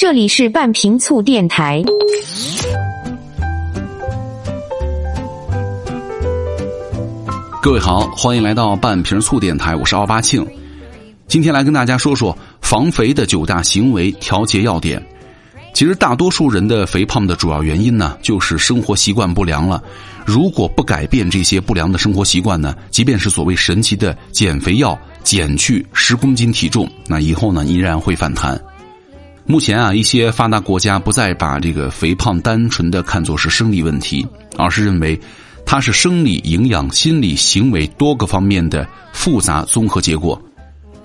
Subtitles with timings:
[0.00, 1.82] 这里是半瓶醋电台。
[7.60, 10.46] 各位好，欢迎来到半瓶醋电台，我是奥巴庆。
[11.26, 15.04] 今天来跟大家说说防肥的九大行为调节要点。
[15.74, 19.82] 其实大多数人的肥胖的主要原因呢，就是生活习惯不良了。
[20.24, 28.56] 如果不改变这些不良的生活习惯呢，即便是所谓神奇的减肥药，减去十公斤体重，那以后呢依然会反弹。
[29.50, 34.24] 目前啊，一些发达国家不再把这个肥胖单纯的看作是生理问题，
[34.58, 35.18] 而是认为
[35.64, 40.38] 它是生理、营养、心理、行为多个方面的复杂综合结果。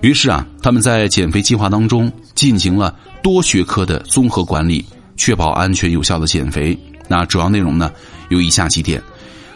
[0.02, 4.84] 于是啊，他们在减肥计划当中进行了多学科的综合管理，
[5.16, 6.78] 确保安全有效的减肥。
[7.08, 7.90] 那主要内容呢
[8.28, 9.02] 有以下几点：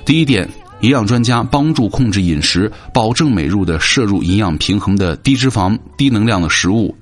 [0.07, 0.49] 第一点，
[0.81, 6.97] 营养专家帮助控制饮食，保证每日的摄入营养平衡的低脂肪、低能量的食物。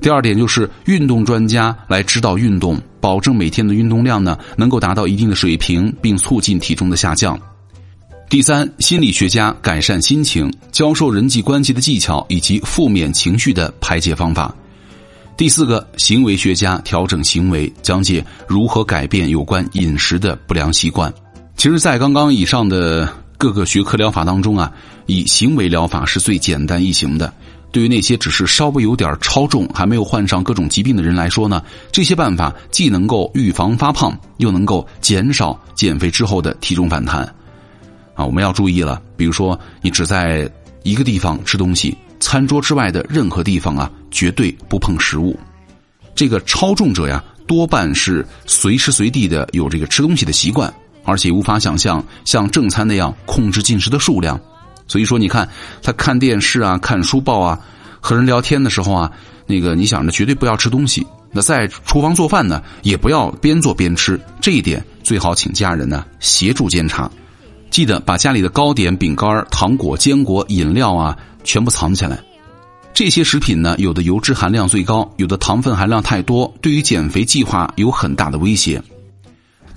[0.00, 7.38] 第二点就是运动专家来指导运动，保证每天的运动量呢能够达到一定的水平，并促进体重的下降。
[8.30, 14.54] 第三，心理学家改善心情，教授人际关系的技巧以及负面情绪的排解方法。
[15.36, 21.12] 第四个，行为学家调整行为，讲解如何改变有关饮食的不良习惯。
[21.56, 24.70] 其实，在刚刚以上的各个学科疗法当中啊，
[25.06, 27.32] 以行为疗法是最简单易行的。
[27.70, 37.22] 对于那些只是稍微有点超重还没有患上各种疾病的人来说呢，这些办法既能够预防发胖，又能够减少减肥之后的体重反弹。
[38.14, 40.50] 啊，我们要注意了，比如说你只在
[40.82, 45.38] 一个地方吃东西，餐桌之外的任何地方啊，绝对不碰食物。
[46.14, 50.72] 这个超重者呀，多半是随时随地的有这个吃东西的习惯，
[51.04, 54.40] 而且无法想象像正餐那样控制进食的数量。
[54.88, 55.48] 所以说，你看
[55.82, 57.60] 他看电视啊、看书报啊、
[58.00, 59.12] 和人聊天的时候啊，
[59.46, 61.06] 那个你想着绝对不要吃东西。
[61.30, 64.18] 那在厨房做饭呢，也不要边做边吃。
[64.40, 67.08] 这一点最好请家人呢协助监察。
[67.70, 72.18] 记得把家里的糕点、饼干、糖果、坚果、饮料啊全部藏起来。
[72.94, 78.82] 这些食品呢，有的油脂含量最高，有的糖分含量太多，对于减肥计划有很大的威胁。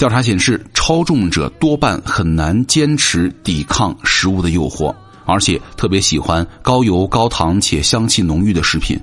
[0.01, 4.91] 调查显示，超重者多半很难坚持抵抗食物的诱惑，
[5.25, 8.99] 而且特别喜欢高油、高糖且香气浓郁的食品。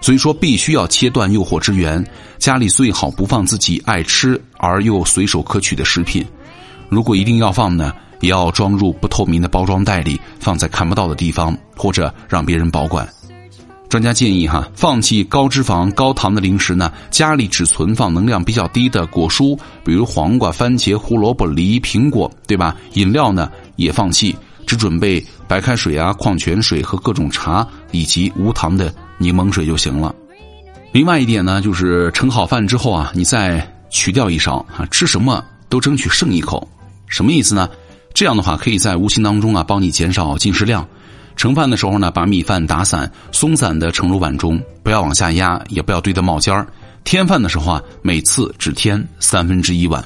[0.00, 2.04] 所以说，必须要切断诱惑之源。
[2.38, 6.26] 家里最好不放自己爱吃而又随手可取的食品。
[6.88, 13.08] 如果一定要放呢，也要装入不透明的包装袋里，放在看不到的地方，或者让别人保管。
[13.90, 22.76] 专家建议哈，放弃高脂肪、高糖的零食呢，家里只存放能量比较低的果蔬，比如黄瓜、番茄、胡萝卜、梨、苹果，对吧？
[22.92, 24.32] 饮料呢也放弃，
[24.64, 30.14] 只准备白开水啊、矿泉水和各种茶，以及无糖的柠檬水就行了。
[30.92, 36.66] 另外一点呢，就是盛好饭之后啊，你再取掉一勺啊，吃什么都争取剩一口。
[37.08, 37.68] 什么意思呢？
[38.14, 40.86] 这样的话可以在无形当中啊，帮你减少进食量。
[41.40, 46.66] 盛饭的时候呢，把米饭打散，松散的盛入碗中，不要往下压，也不要堆得冒尖儿。
[47.02, 50.04] 添饭的时候啊，每次只添三分之一碗。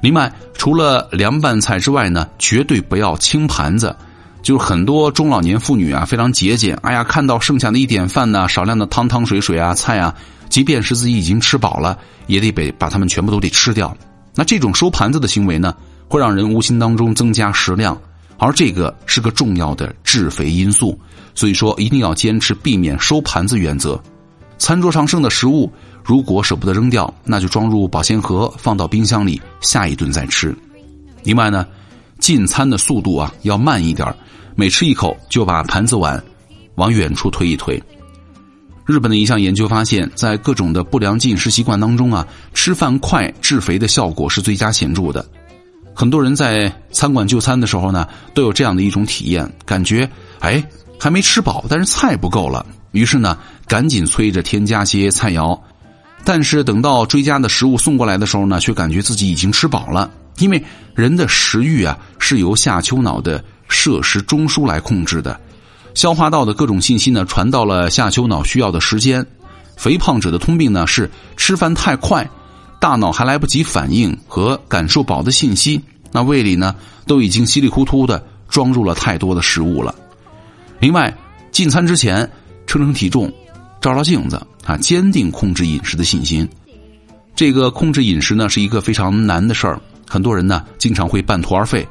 [0.00, 3.94] 另外，除了凉拌菜之外呢，绝对不要清盘子。
[4.42, 6.76] 就是很多中老年妇女啊，非常节俭。
[6.82, 10.12] 哎呀，看到剩下的一点饭呢，少量的汤汤水水啊，菜啊，
[10.48, 11.96] 即便是自己已经吃饱了，
[12.26, 13.96] 也得被把它们全部都得吃掉。
[14.34, 15.72] 那这种收盘子的行为呢，
[16.08, 17.96] 会让人无形当中增加食量。
[18.44, 21.00] 而这个是个重要的致肥因素，
[21.34, 23.98] 所以说一定要坚持避免收盘子原则。
[24.58, 25.72] 餐桌上剩的食物，
[26.04, 30.54] 如果舍不得扔掉，那就装入保鲜盒，放到冰箱里，下一顿再吃。
[31.22, 31.66] 另外呢，
[32.18, 34.14] 进餐的速度啊要慢一点，
[34.54, 36.22] 每吃一口就把盘子碗
[36.74, 37.82] 往远处推一推。
[38.84, 45.26] 日本的一项研究发现，在各种的不良进食习惯当中啊，吃饭快致肥的效果是最佳显著的。
[45.94, 50.08] 很多人在餐馆就餐的时候呢，都有这样的一种体验，感觉
[50.40, 50.62] 哎
[50.98, 53.38] 还没吃饱，但是菜不够了，于是呢
[53.68, 55.58] 赶紧催着添加些菜肴，
[56.24, 60.62] 但是等到追加的食物送过来的时候呢，却感觉自己已经吃饱了，因为
[60.94, 65.38] 人的食欲啊是由下丘脑的摄食中枢来控制的，
[65.94, 69.24] 消化道的各种信息呢传到了下丘脑需要的时间，
[69.76, 72.28] 肥胖者的通病呢是吃饭太快。
[72.84, 75.80] 大脑还来不及反应和感受饱的信息，
[76.12, 76.76] 那胃里呢
[77.06, 79.94] 都已经稀里糊涂的装入了太多的食物了。
[80.80, 81.16] 另外，
[81.50, 82.30] 进餐之前
[82.66, 83.32] 称称体重，
[83.80, 84.36] 照照镜子
[84.66, 86.46] 啊，坚定控制饮食的信心。
[87.34, 91.88] 这个控制饮食呢是一个非常难的事儿，很多人呢经常会半途而废。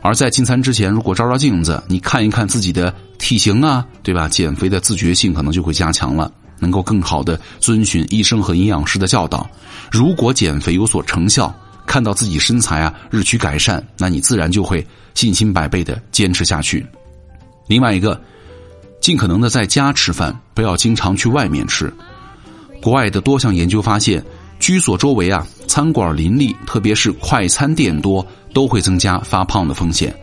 [0.00, 4.26] 而在进餐之前，如果照照镜子，你看一看自己的体型啊，对吧？
[4.26, 6.32] 减肥的自觉性可能就会加强了。
[6.60, 9.48] 能够更好的遵循医生和营养师的教导。
[9.90, 11.52] 如果减肥有所成效，
[11.86, 16.86] 看到自己身材啊日趋改善，那你自然就会信心百倍的坚持下去。
[17.66, 18.20] 另外一个，
[19.00, 21.92] 尽可能的在家吃饭，不要经常去外面吃。
[22.80, 24.24] 国外的多项研究发现，
[24.58, 28.24] 居所周围啊餐馆林立，特别是快餐店多，
[28.54, 30.14] 都会增加发胖的风险。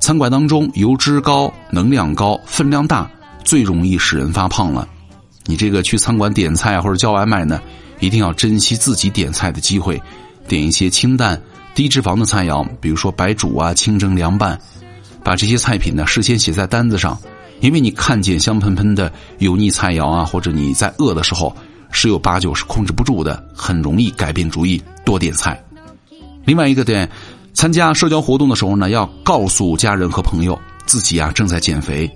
[0.00, 3.10] 餐馆当中油脂高、能量高、分量大，
[3.44, 4.88] 最容易使人发胖了。
[5.48, 7.58] 你这个去餐馆点菜或者叫外卖呢，
[8.00, 9.98] 一定要珍惜自己点菜的机会，
[10.46, 11.40] 点一些清淡、
[11.74, 14.60] 低脂肪的菜肴，比如说白煮啊、清蒸、凉拌，
[15.24, 17.18] 把这些菜品呢事先写在单子上，
[17.60, 21.56] 因为你看见香喷喷的油腻菜肴啊，或者你在饿的时候，
[21.90, 25.58] 十有八九是控制不住的，很容易改变主意多点菜。
[26.44, 27.08] 另外一个点。
[27.54, 30.56] 参加社交活动的时候呢，要告诉家人和朋友
[30.86, 32.08] 自己啊正在减肥，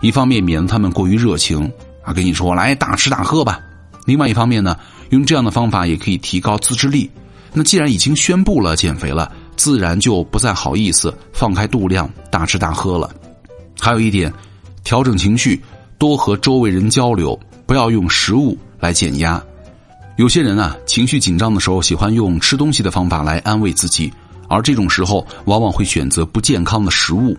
[0.00, 1.70] 一方面免得他们过于热情
[2.06, 3.60] 啊跟你说来大吃大喝吧，
[4.06, 4.78] 另外一方面呢，
[5.10, 7.10] 用这样的方法也可以提高自制力。
[7.52, 13.10] 那既然已经宣布了减肥了，自然就不再好意思放开度量大吃大喝了。
[13.80, 14.32] 还有一点，
[14.84, 15.62] 调整情绪，
[15.98, 19.42] 多和周围人交流，不要用食物来减压。
[20.16, 24.12] 有些人啊，情绪紧张的时候喜欢用吃东西的方法来安慰自己。
[24.48, 27.36] 而这种时候，往往会选择不健康的食物。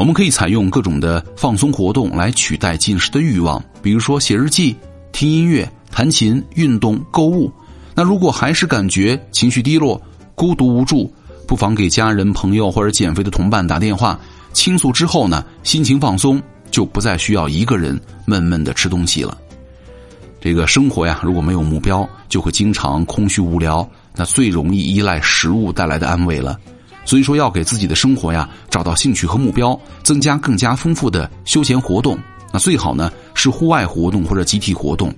[0.00, 4.74] 我们可以采用各种的放松活动来取代进食的欲望，比如说写日记、
[5.12, 7.52] 听音乐、弹琴、运动、购物。
[7.94, 10.00] 那如果还是感觉情绪低落、
[10.34, 11.12] 孤独无助，
[11.46, 14.18] 不妨给家人、朋友或者减肥的同伴打电话
[14.54, 19.36] 倾诉之后呢，心情放松，就不再需要一个人闷闷的吃东西了。
[20.40, 23.86] 这个生活呀，如果没有目标，就会经常空虚无聊。
[24.16, 26.58] 那最容易依赖食物带来的安慰了，
[27.10, 32.16] 所以说要给自己的生活呀找到兴趣和目标，增加更加丰富的休闲活动。
[32.52, 35.12] 那最好呢是户外活动或者集体活动，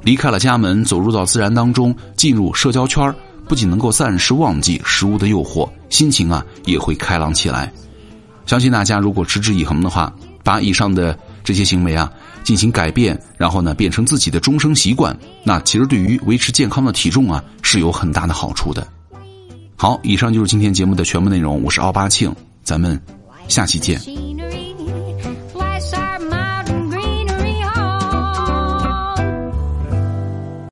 [0.00, 3.14] 离开了家门，走入到自然当中，进入社交圈
[3.46, 7.70] 不仅能够暂时忘记食物的诱惑，心情啊也会开朗起来。
[8.46, 10.10] 相信大家如果持之以恒的话，
[10.42, 12.10] 把以上的这些行为啊。
[12.44, 18.86] 进行改变，然后呢，变成自己的终生习惯，那其实对于维持健康的体重啊，是有很大的好处的。
[19.78, 22.34] 好，以上就是今天节目的全部内容，我是奥巴庆，
[22.64, 22.98] 咱们
[23.46, 24.00] 下期见。